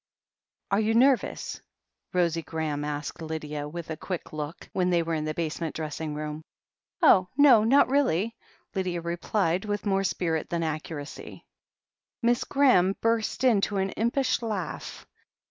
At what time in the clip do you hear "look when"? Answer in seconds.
4.33-4.89